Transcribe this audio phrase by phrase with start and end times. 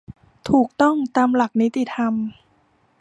[0.49, 2.13] ถูกต้องตามหลักนิติธรรม